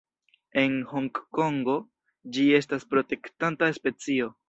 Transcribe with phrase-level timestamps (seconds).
[0.61, 1.77] En Hongkongo,
[2.39, 4.37] ĝi estas protektata specio.